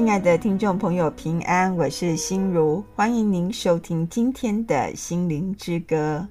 [0.00, 6.26] 亲爱的听众朋友，平安，我是心如，欢迎您收听今天的心灵之歌。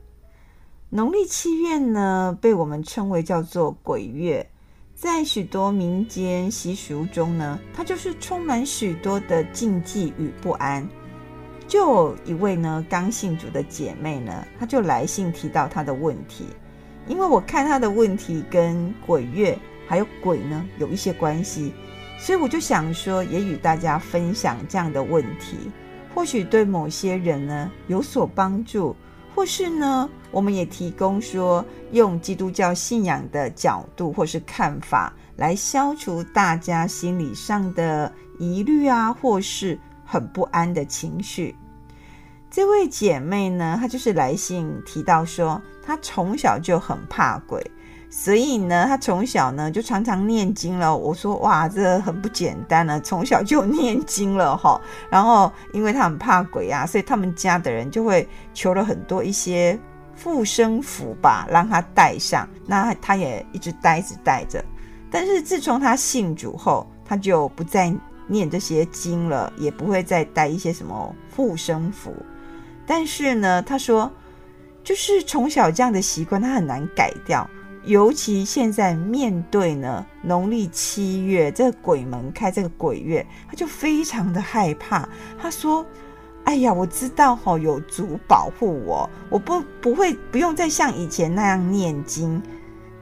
[0.90, 4.50] 农历七月呢，被我们称为叫做鬼月，
[4.96, 10.90] 在许多民间习俗中呢，它就是充满许多的禁忌与不安。
[11.68, 16.46] 就有一位呢刚信主的姐妹呢，她就来信提到她的问题，
[17.08, 19.56] 因为我看她的问题跟鬼月
[19.88, 21.72] 还有鬼呢有一些关系。
[22.20, 25.58] 所以我就想说，也与大家分享这样的问题，
[26.14, 28.96] 或许对某些人呢有所帮助，
[29.34, 41.56] 或是呢，我们也提供说，用基督教信仰的角度或是看法，来消除大家心理上的疑虑啊，或是很不安的情绪。
[42.52, 47.66] 这位姐妹呢，她就是来信提到说，她从小就很怕鬼。
[48.12, 50.98] 所以呢，他从小呢就常常念经了。
[50.98, 54.82] 我说哇，这很不简单呢，从小就念经了哈。
[55.12, 59.78] 然后，因为他很怕鬼啊，所以他们家的人就会求了很多一些
[60.24, 62.50] 护身符吧，让他带上。
[62.66, 64.64] 那他也一直带着带着。
[65.12, 67.94] 但是自从他信主后，他就不再
[68.26, 72.12] 念这些经了，也不会再带一些什么护身符。
[72.88, 74.12] 但是呢，他说，
[74.84, 77.48] 就是从小这样的习惯，他很难改掉。
[77.86, 85.08] 尤其现在面对呢农历七月这个鬼门开这个鬼月，他就非常的害怕。
[85.42, 85.86] 他说
[86.44, 92.42] ：“哎呀，我知道哈，有主保护我，我不不会不用再像以前那样念经。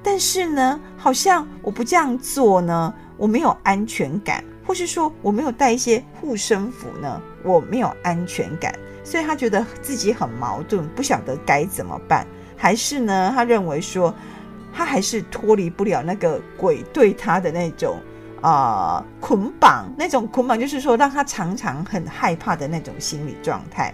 [0.04, 8.74] 但是呢，好像我不这样做呢，我没有安全感，或是说我没有带一些护身符呢，我没有安全感。
[9.04, 12.28] 所以他觉得自己很矛盾，不晓得该怎么办。
[12.56, 14.14] 还是呢，他认为说。”
[14.78, 18.00] 他还是脱离不了那个鬼对他的那种
[18.42, 23.92] 啊、捆绑，那种捆绑就是说让他常常很害怕的那种心理状态。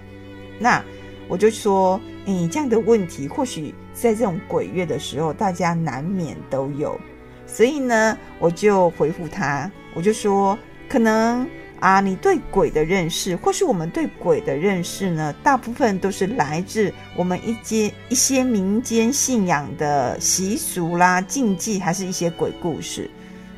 [0.60, 0.84] 那
[1.30, 7.00] 我就说，你这样的问题，或许在这种鬼月的时候，大家难免都有。
[7.48, 11.48] 所以呢，我就回复他，我就说，可能。
[11.84, 15.36] 啊，你对鬼的认识，或是我们对鬼的认识呢？
[15.44, 23.12] 大部分都是来自我们一些一些民间信仰的习俗啦、禁忌，还是一些鬼故事。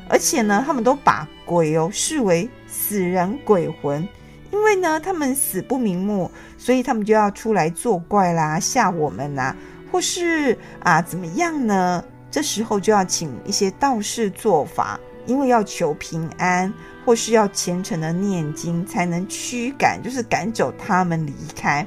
[0.08, 4.02] 而且呢，他们都把鬼哦视为死人鬼魂，
[4.50, 9.54] 因为呢，他们死不瞑目，所以他们就要出来作怪啦，吓我们啦，
[9.92, 12.02] 或是啊怎么样呢？
[12.28, 16.72] 这时候就要请一些道士做法，因为要求平安。
[17.04, 21.86] 或是要虔诚的念经才能驱赶，就是赶走他们离开。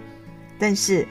[0.57, 1.05] 但是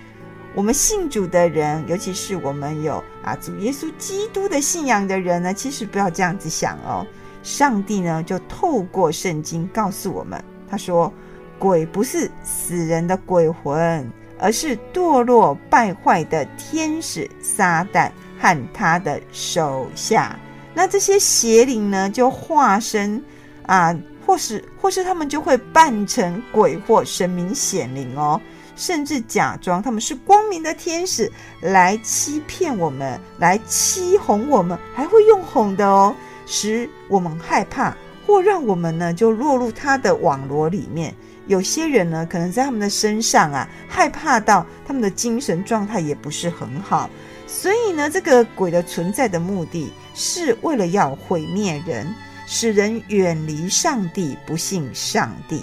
[0.55, 7.07] 我们信主的人，尤其是我们有啊主耶稣基督的信仰的人呢，其实不要这样子想哦。
[7.43, 11.13] 上帝呢就透过圣经告诉我们，他说
[11.59, 20.35] 鬼不是死人的鬼魂，而是堕落败坏的天使撒旦和他的手下。
[20.79, 23.21] 那这些邪灵呢，就化身。
[23.67, 23.95] 啊，
[24.25, 28.41] 或是或是他们就会扮成鬼或神明显灵哦，
[28.77, 31.31] 甚至假装他们是光明的天使
[31.61, 36.15] 来欺骗我们，来欺哄我们，还会用哄的哦，
[36.47, 37.95] 使我们害怕，
[38.27, 41.15] 或让我们呢就落入他的网罗里面。
[41.47, 47.11] 有些人呢，可能在他们的身上啊，害怕到他们的精神状态也不是很好，
[47.49, 52.07] 所以呢，这个鬼的存在的目的是为了要毁灭人。
[52.51, 55.63] 使人远离上帝，不信上帝。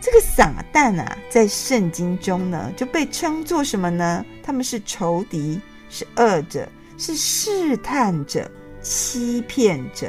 [0.00, 4.24] 这个撒旦啊，在圣经中呢，就被称作什么呢？
[4.42, 6.66] 他们是仇敌，是恶者，
[6.96, 8.50] 是试探者、
[8.80, 10.08] 欺骗者、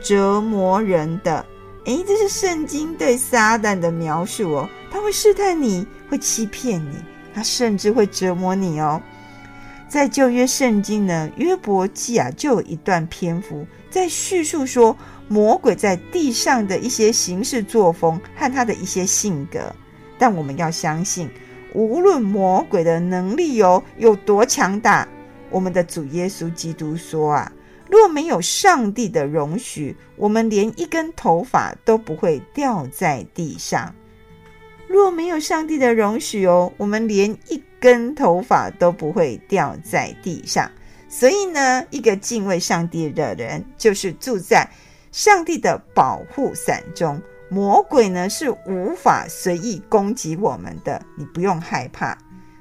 [0.00, 1.44] 折磨人的。
[1.86, 4.68] 诶，这是圣经对撒旦的描述哦。
[4.88, 6.94] 他会试探你，会欺骗你，
[7.34, 9.02] 他甚至会折磨你哦。
[9.88, 13.66] 在旧约圣经呢，约伯记啊，就有一段篇幅。
[13.90, 14.94] 在叙述说
[15.28, 19.74] 魔鬼在地上的一些行事作风和他的一些性格，
[20.18, 21.30] 但我们要相信，
[21.72, 25.08] 无论魔鬼的能力有有多强大，
[25.48, 27.50] 我们的主耶稣基督说啊，
[27.90, 33.94] 若没有上帝的容许，我们连一根头发都不会掉在地上。
[34.88, 40.70] 若没有上帝的容许哦，我们连一根头发都不会掉在地上。
[41.08, 44.68] 所以呢，一个敬畏上帝的人，就是住在
[45.12, 47.20] 上帝的保护伞中。
[47.50, 52.16] 魔鬼呢，是无法随意攻击我们的，你不用害怕。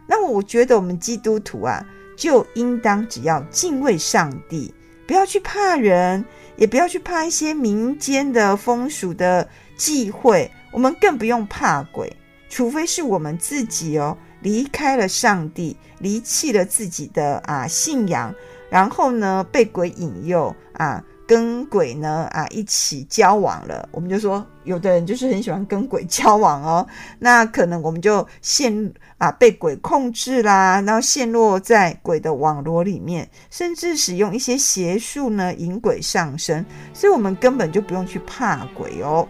[0.07, 1.85] 那我觉得我们基督徒啊，
[2.17, 4.73] 就应当只要敬畏上帝，
[5.05, 6.23] 不要去怕人，
[6.55, 9.45] 也不要去怕一些民间的风俗的
[9.75, 12.15] 忌讳，我们更不用怕鬼，
[12.49, 18.31] 除非是我们自己哦，离开了上帝，离弃了自己的啊信仰，
[18.69, 21.03] 然后呢被鬼引诱啊。
[21.25, 26.87] 跟鬼呢啊一起交往了，我们就说有的人就是很喜欢跟鬼交往哦，
[27.19, 36.63] 那可能我们就陷啊被鬼控制啦，然后陷落在鬼的网罗里面，甚至使用一些邪术呢引鬼上身，
[36.93, 39.27] 所以我们根本就不用去怕鬼哦，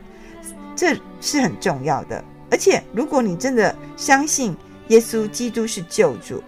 [0.78, 2.24] 这是很重要的。
[2.50, 4.56] 而且如果你真的相信
[4.88, 6.42] 耶稣基督是救主，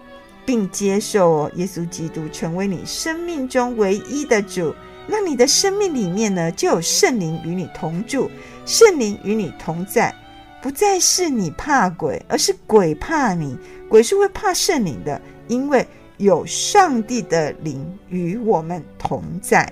[0.46, 4.74] 并接受哦耶稣基督成为你生命中唯一的主。
[5.06, 8.30] 那你的生命里面呢，就有圣灵与你同住，
[8.64, 10.14] 圣灵与你同在，
[10.62, 13.58] 不再是你怕鬼，而是鬼怕你。
[13.88, 15.86] 鬼是会怕圣灵的，因为
[16.16, 19.70] 有上帝的灵与我们同在。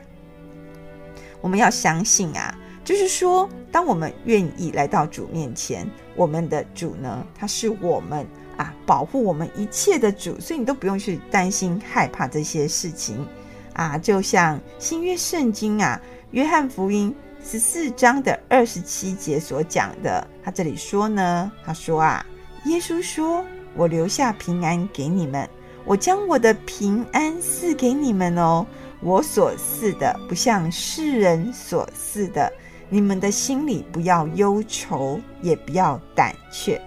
[1.40, 2.58] 我们要相信啊，
[2.88, 5.86] 就是说，当我们愿意来到主面前，
[6.16, 8.26] 我们的主呢，他是我们
[8.56, 13.28] 啊，保护我们一切的主，所以你都不用去担心害怕这些事情。
[13.74, 16.00] 啊，就像新约圣经啊，
[16.30, 17.14] 约翰福音
[17.44, 22.24] 十四章的二十七节所讲的，他这里说呢，他说啊，
[22.64, 23.44] 耶稣说
[23.76, 25.46] ：“我留下平安给你们，
[25.84, 28.66] 我将我的平安赐给你们哦。
[29.00, 32.50] 我所赐的不像世人所赐的，
[32.88, 36.80] 你们的心里不要忧愁，也不要胆怯。”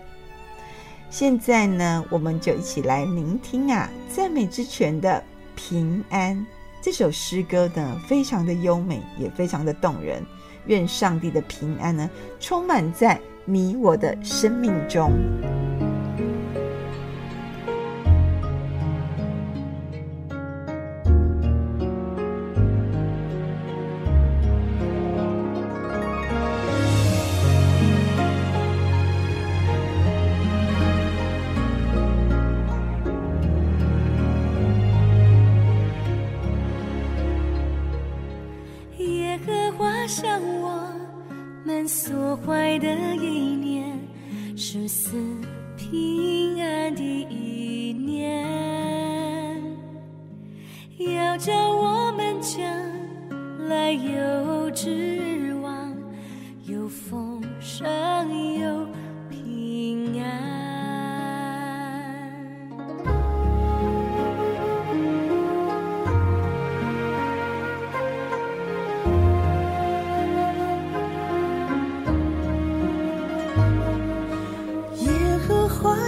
[1.10, 5.22] 现在呢，我们就一起来聆听啊，赞美之泉的
[5.56, 6.46] 平安。
[6.82, 10.26] 这首诗歌呢，非常的优美，也非常的动人。
[10.68, 12.10] 愿上帝的平安呢，
[12.40, 15.12] 充满在你我的生命中。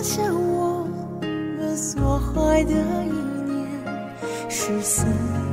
[0.03, 0.85] 现我
[1.21, 2.71] 们所怀的
[3.05, 3.65] 一念
[4.49, 5.05] 是死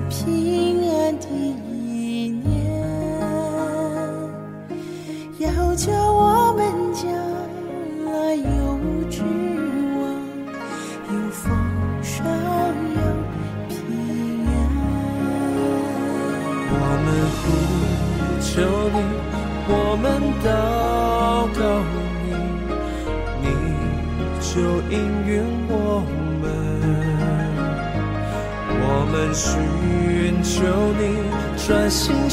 [0.09, 0.70] 平。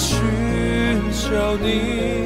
[0.08, 0.18] 寻
[1.12, 2.17] 找你。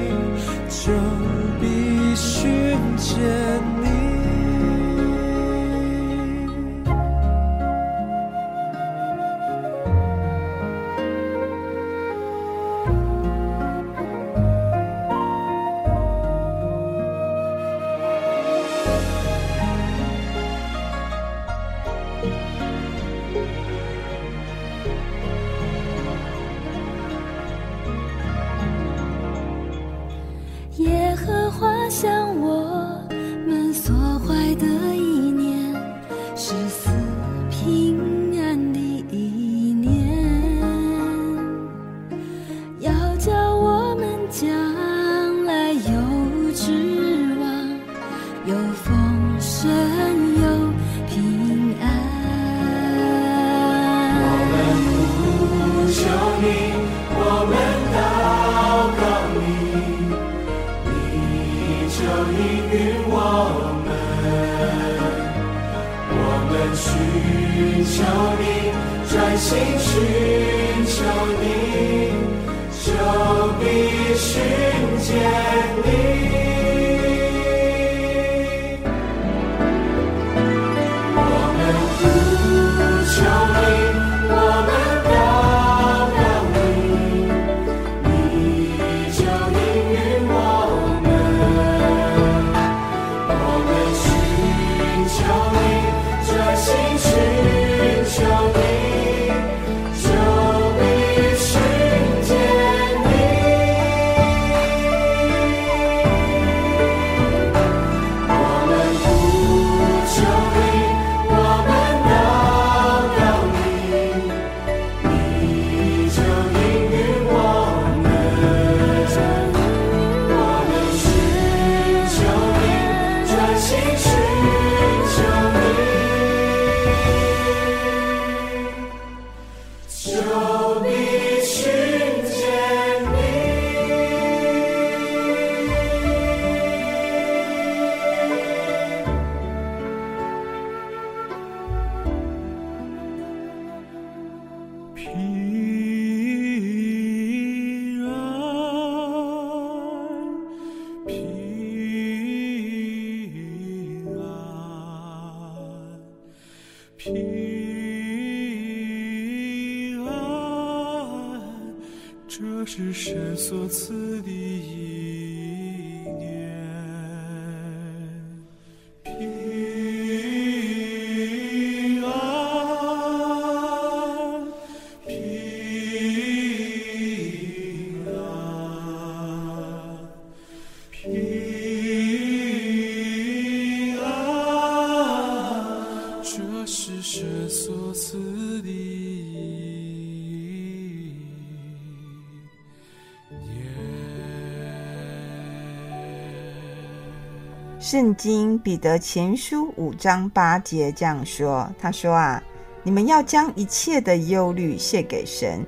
[197.91, 202.41] 圣经彼得前书五章八节这样说：“他说啊，
[202.83, 205.61] 你们要将一切的忧虑卸给神，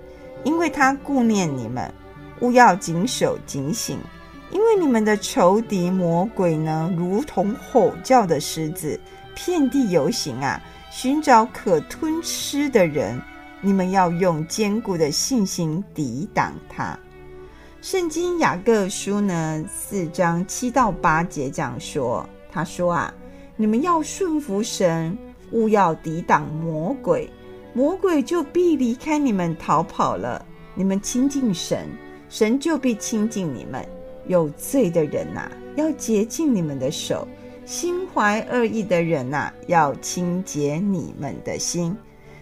[0.45, 1.93] 因为他顾念你们。
[2.39, 3.97] 勿要谨守警醒，
[4.51, 8.97] 因为你们的仇敌魔鬼呢，如同吼叫的狮子，
[9.35, 13.21] 遍地游行啊，寻找可吞吃的人。
[13.59, 16.97] 你们要用坚固的信心抵挡他。”
[17.83, 23.13] 圣经雅各书呢，四章七到八节这样说：“他说啊，
[23.57, 25.17] 你们要顺服神，
[25.51, 27.29] 勿要抵挡魔鬼，
[27.73, 30.45] 魔鬼就必离开你们逃跑了。
[30.73, 31.89] 你们亲近神，
[32.29, 33.85] 神就必亲近你们。
[34.27, 37.27] 有罪的人呐、要洁净你们的手；
[37.65, 41.93] 心怀恶意的人呐、要清洁你们的心。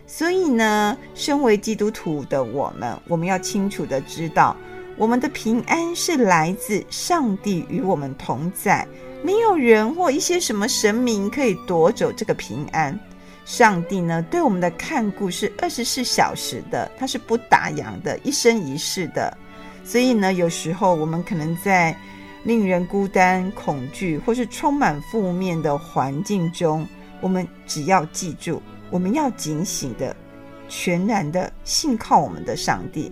[0.05, 4.55] 所以呢，身为基督徒的我们，我们要清楚的知道。”
[5.01, 8.87] 我们的平安是来自上帝与我们同在，
[9.23, 12.95] 没有人或一些什么神明可以夺走这个平安。
[13.43, 19.35] 上帝呢，对我们的看顾是二十四小时的，他是不打烊的，一生一世的。
[19.83, 21.97] 所以呢，有时候我们可能在
[22.43, 26.87] 令人孤单、恐惧或是充满负面的环境中，
[27.21, 30.15] 我们只要记住，我们要警醒的、
[30.69, 33.11] 全然的信靠我们的上帝。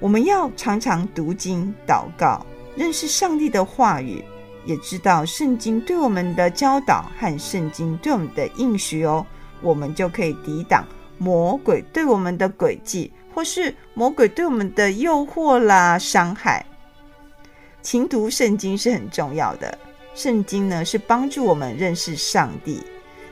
[0.00, 2.44] 我们要常常读经、祷告，
[2.76, 4.24] 认识上帝的话语，
[4.64, 9.26] 也知道圣经对我们的教导和圣经对我们的应许哦，
[9.60, 10.86] 我们就可以抵挡
[11.18, 16.64] 魔鬼对我们的诡计，或是魔鬼对我们的诱惑啦、伤害。
[17.82, 19.76] 勤读圣经是很重要的，
[20.14, 22.82] 圣经呢是帮助我们认识上帝，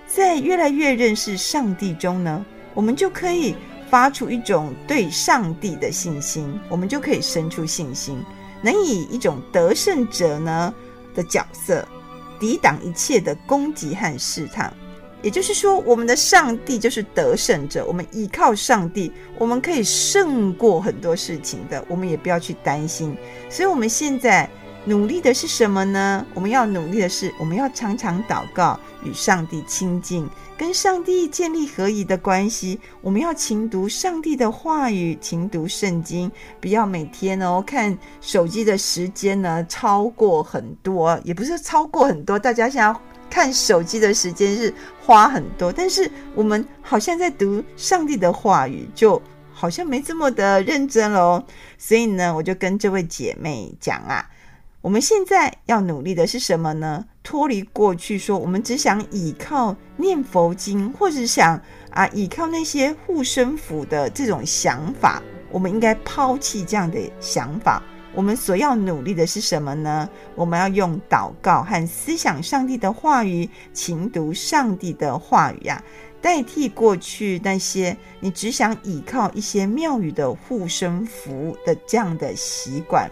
[0.09, 2.45] 在越来越认识上帝中呢，
[2.75, 3.55] 我们就可以。
[3.91, 8.23] 发出一种对上帝的信心，我们就可以生出信心，
[8.63, 10.75] 能以一种得胜者呢
[11.15, 11.87] 的角色，
[12.39, 14.73] 抵挡一切的攻击和试探。
[15.23, 23.17] 也就是说，我们的上帝就是得胜者，我们依靠上帝，我们可以胜过很多事情的，我们也不要去担心。
[23.49, 24.49] 所以，我们现在。
[24.89, 26.25] 努力的是什么呢？
[26.33, 32.79] 我们要努力的是，我们要常常祷告，与上帝亲近，跟上帝建立合一的关系。
[33.03, 42.39] 我们要勤读上帝的话语，勤读圣经，不要每天哦看手机的时间呢超过很多，也不是超过很多。
[42.39, 42.97] 大家现在
[43.29, 49.21] 看手机的时间是花很多，但是我们好像在读上帝的话语，就
[49.53, 51.43] 好像没这么的认真喽。
[51.77, 54.25] 所以呢，我就跟这位姐妹讲啊。
[54.87, 57.05] 我们现在要努力的是什么呢？
[57.25, 65.21] 脱离过去，说我们只想倚靠念佛经，或者想啊倚靠那些护身符的这种想法。
[65.51, 67.83] 我们应该抛弃这样的想法。
[68.15, 70.09] 我们所要努力的是什么呢？
[70.37, 75.83] 我们要用祷告和思想上帝的话语，勤读上帝的话语呀、
[76.21, 83.11] 代替过去那些你只想倚靠一些庙宇的护身符的这样的习惯。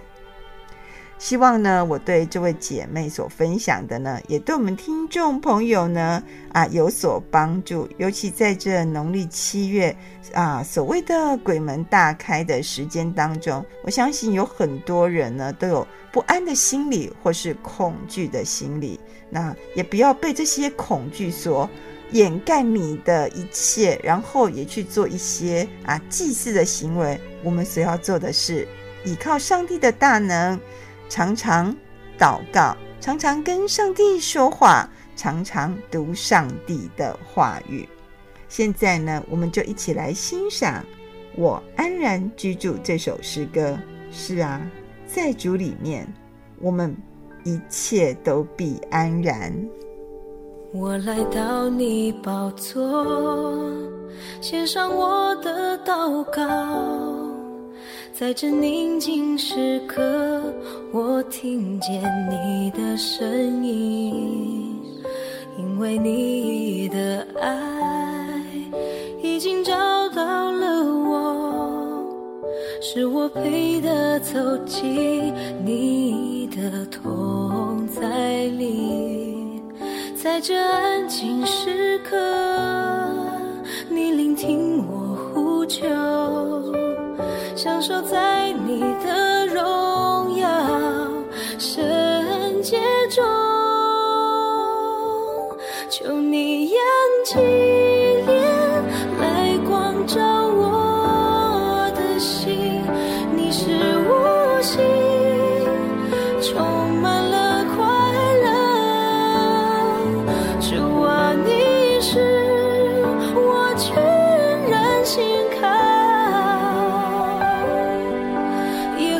[1.25, 7.88] 希望呢，我对这位姐妹所分享的呢，也对我们听众朋友呢啊有所帮助。
[7.97, 9.97] 尤其在这农历七月
[10.35, 19.00] 啊，所谓的鬼门大开的时间当中，我相信有很多人呢都有不安的心理或是恐惧的心理。
[19.31, 21.66] 那也不要被这些恐惧所
[22.11, 27.19] 掩盖你的一切，然后也去做一些啊祭祀的行为。
[27.43, 28.69] 我们所要做的是
[29.07, 30.61] 依靠上帝的大能。
[31.08, 31.75] 常常
[32.18, 37.88] 祷告，常常跟上帝说话，常常读上帝的话语。
[38.49, 40.82] 现在呢，我们就一起来欣赏
[41.37, 43.78] 《我安然居住》这首诗歌。
[44.11, 44.61] 是啊，
[45.06, 46.06] 在主里面，
[46.61, 46.96] 我们
[47.42, 49.52] 一切都必安然。
[50.73, 53.56] 我来到你宝座，
[54.40, 56.44] 献上我的祷告，
[58.16, 60.40] 在这宁静时刻，
[60.92, 64.80] 我听见你的声音，
[65.59, 68.40] 因为你的爱
[69.21, 69.73] 已经找
[70.11, 72.06] 到了我，
[72.80, 79.61] 是我配得走进你的同在里。
[80.14, 82.16] 在这安静时刻，
[83.88, 85.83] 你聆听我呼求，
[87.64, 89.24] 享受在你的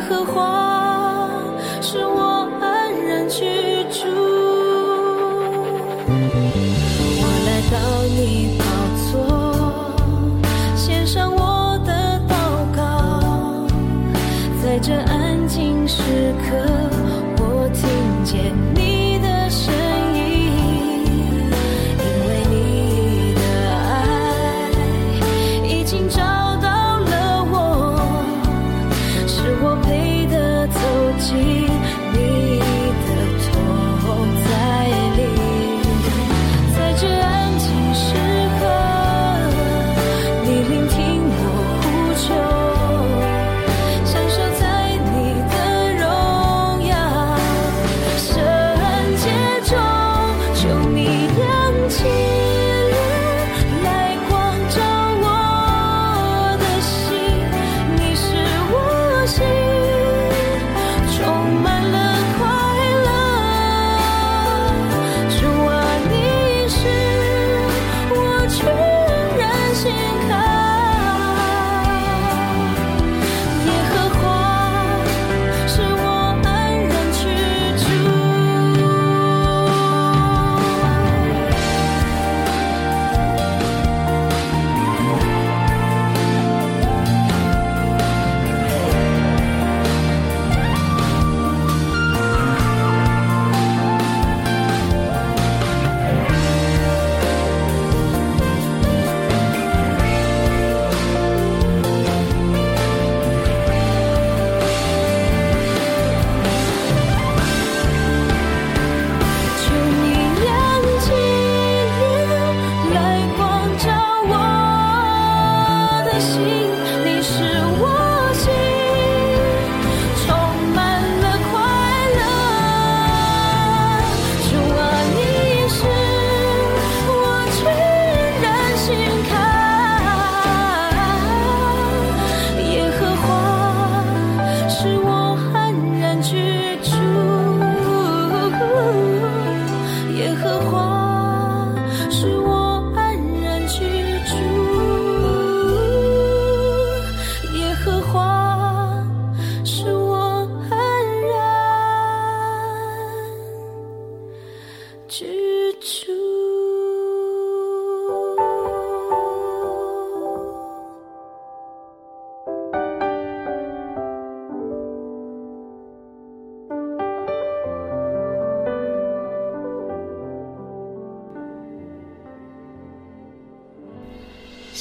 [0.09, 1.43] 荷花
[1.81, 3.45] 是我安然居
[3.85, 4.07] 住。
[7.21, 8.64] 我来到你。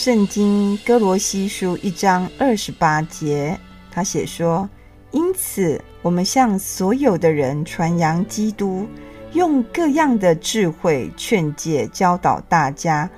[0.03, 3.57] 圣经哥罗西书一章二十八节，
[3.89, 4.69] 他写说
[5.11, 8.85] ：“因此，我们向所有的人传扬基督，
[9.31, 13.09] 用各样的智慧劝诫教导大家，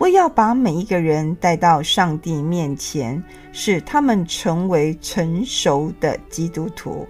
[0.00, 7.08] 为要把每一个人带到上帝面前，使他们成为成熟的基督徒。”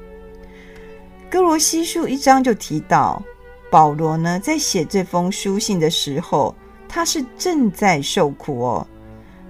[1.29, 3.21] 哥罗西书一章就提到，
[3.69, 6.55] 保罗呢在写这封书信的时候，
[6.89, 8.87] 他是正在受苦哦。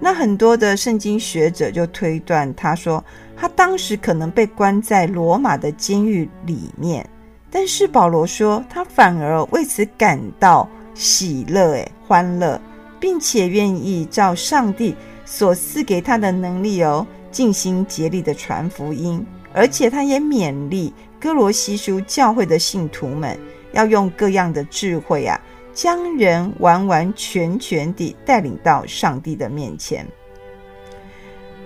[0.04, 3.02] 那很多的圣经学者就推断，他说
[3.34, 7.08] 他当时可能被关在罗马的监狱里面，
[7.50, 12.60] 但是保罗说他反而为此感到喜乐，诶，欢乐，
[13.00, 23.38] 并且愿意照上帝所赐给他的能力哦，尽心竭力的传福音，而且他也勉励哥罗西书教会的信徒们
[23.72, 25.40] 要用各样的智慧啊，
[25.74, 30.06] 将人完完全全地带领到上帝的面前。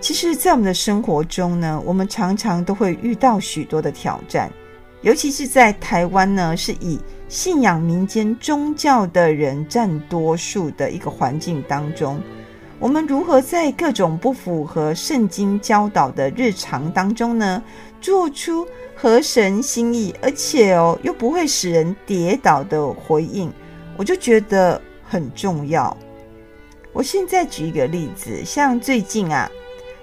[0.01, 4.51] 其实，在我们的生活中呢，我们常常都会遇到许多的挑战，
[5.01, 12.19] 尤其是在台湾呢，是以信仰民间宗教的人占多数的一个环境当中，
[12.79, 17.61] 我们如何在各种不符合圣经教导的日常当中呢，
[17.99, 23.51] 做出合神心意，而且哦又不会使人跌倒的回应，
[23.99, 25.95] 我就觉得很重要。
[26.93, 29.51] 我现在举一个例子，像最近啊。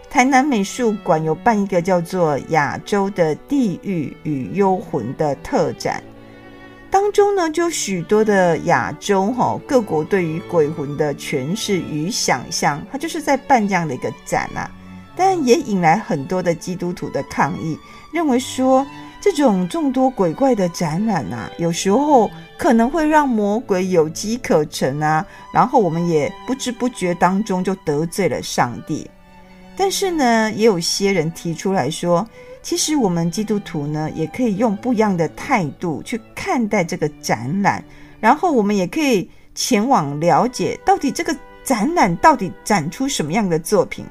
[0.08, 6.02] 台南美术馆有办一个叫做《亚洲的地狱与幽魂》的特展，
[6.90, 14.70] 当中呢就许多的亚洲哈各国对于鬼魂的诠释与想象，他就是在办这样的一个展啊，
[15.16, 17.76] 但也引来很多的基督徒的抗议，
[18.10, 18.86] 认为说
[19.26, 29.10] 这种众多鬼怪的展览啊，有时候可能会让魔鬼有机可乘啊，然后我们也不知不觉当中就得罪了上帝。
[29.76, 32.24] 但是呢，也有些人提出来说，
[32.62, 37.84] 其实我们基督徒呢，也可以用不一样的态度去看待这个展览，
[38.20, 44.06] 然后我们也可以前往了解到底这个展览到底展出什么样的作品。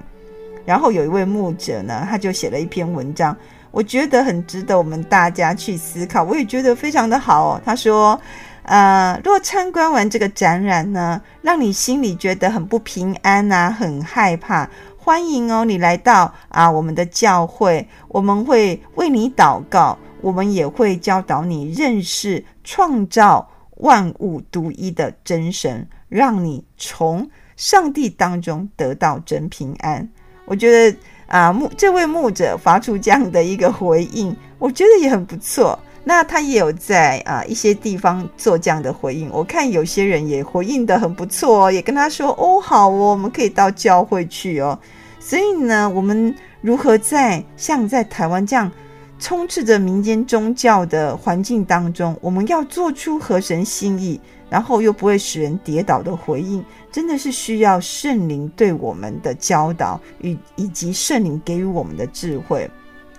[0.65, 3.35] 然后有一位牧者呢，他就写了一篇文章，
[3.75, 7.61] 我觉得很值得我们大家去思考，我也觉得非常的好哦。
[7.65, 8.17] 他说，
[8.63, 14.69] 呃，若参观完这个展览呢，让你心里觉得很不平安啊，很害怕。
[14.97, 23.45] 欢迎哦，你来到啊我们的教会，我们会为你祷告，我们也会教导你认识创造
[23.79, 30.09] 万物独一的真神，让你从上帝当中得到真平安。
[30.45, 35.77] 我觉得啊牧这位牧者发出这样的一个回应，我觉得也很不错。
[36.07, 44.77] 那他也有在啊一些地方做这样的回应，我看有些人也回应得很不错哦，也跟他说哦好哦，我们可以到教会去哦。
[45.19, 48.71] 所以呢，我们如何在像在台湾这样
[49.17, 54.21] 充斥着民间宗教的环境当中，我们要做出合神心意，
[54.55, 62.69] 然后又不会使人跌倒的回应，真的是需要圣灵对我们的教导与以及圣灵给予我们的智慧。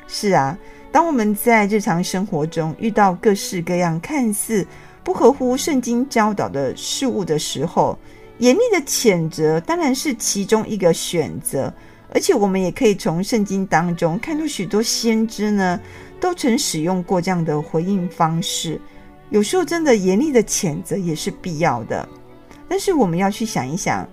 [0.06, 0.56] 是啊。
[0.90, 4.66] 当我们在日常生活中遇到各式各样看似
[5.04, 7.98] 不合乎圣经教导的事物的时候，
[8.38, 11.70] 严厉的谴责当然是其中一个选择。
[12.14, 15.78] 而且我们也可以从圣经当中看出许多先知呢，
[16.18, 18.80] 都曾使用过这样的回应方式。
[19.30, 22.08] 有时候真的严厉的谴责也是必要的。
[22.68, 24.08] 但是我们要去想一想，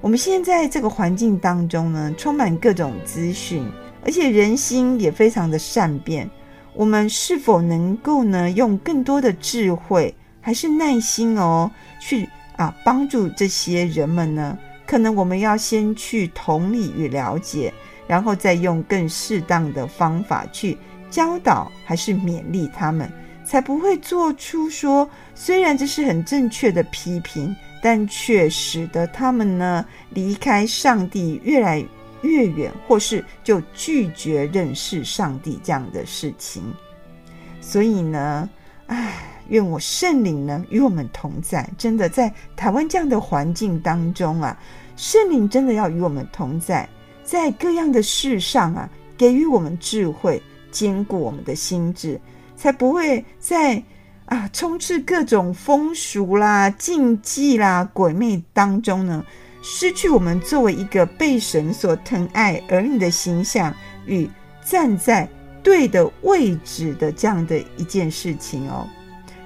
[0.00, 3.64] 我们现在这个环境当中呢，充满各种资讯。
[4.02, 6.28] 而且人心也非常的善变，
[6.72, 11.70] 我们是否能够呢，用更多的智慧还是耐心哦，
[12.00, 14.56] 去啊帮助这些人们呢？
[14.86, 17.70] 可能我们要先去同理与了解，
[18.06, 20.78] 然后再用更适当的方法去
[21.10, 23.12] 教导还是勉励他们，
[23.50, 31.84] 才不会做出说虽然这是很正确的批评，但却使得他们呢离开上帝越来
[32.22, 36.62] 越远，或是就拒绝认识上帝这样的事情，
[37.60, 38.48] 所以呢，
[38.86, 39.14] 唉，
[39.48, 41.68] 愿我圣灵呢与我们同在。
[41.76, 44.56] 真的，在台湾这样的环境当中啊，
[44.96, 46.88] 圣灵真的要与我们同在，
[47.24, 52.20] 在各样的事上啊，给予我们智慧，坚固我们的心智，
[52.60, 53.82] 才不会在
[54.26, 59.24] 啊充斥各种风俗啦、禁忌啦、鬼魅当中呢。
[59.62, 64.28] 失去我们作为一个被神所疼爱儿女的形象与
[64.62, 65.26] 站在
[65.62, 68.86] 对的位置的这样的一件事情哦。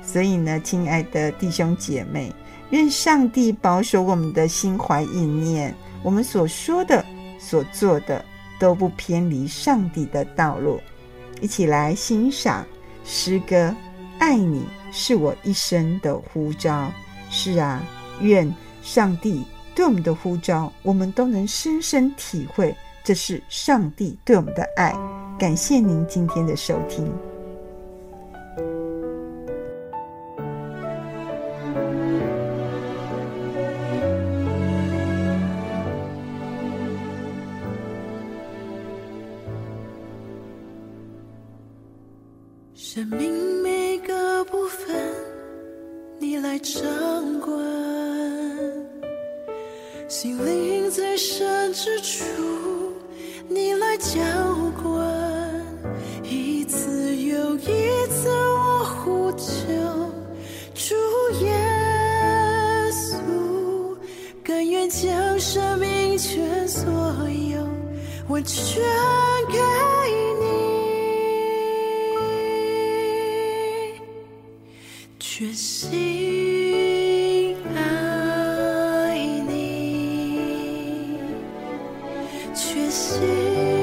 [0.03, 2.33] 所以呢，亲爱的弟兄姐妹，
[2.71, 5.73] 愿上帝保守我们的心怀意念，
[6.03, 7.05] 我们所说的、
[7.39, 8.25] 所做的
[8.59, 10.81] 都不偏离上帝的道路。
[11.41, 12.65] 一起来欣赏
[13.05, 13.75] 诗歌：
[14.19, 16.91] 爱你是我一生的呼召。
[17.31, 17.83] 是啊，
[18.21, 19.45] 愿上帝。
[19.75, 24.95] 对我们的呼召，我们都能深深体会，这是上帝对我们的爱。
[25.37, 27.13] 感谢您今天的收听。
[82.55, 83.74] 缺席。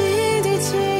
[0.00, 0.99] 滴滴清